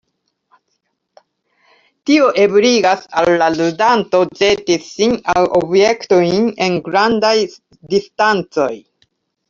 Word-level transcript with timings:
Tio 2.09 2.31
ebligas 2.45 3.05
al 3.23 3.31
la 3.43 3.51
ludanto 3.59 4.23
ĵeti 4.41 4.81
sin 4.89 5.15
aŭ 5.37 5.47
objektojn 5.63 6.53
en 6.69 6.83
grandaj 6.91 7.39
distancoj. 7.97 8.73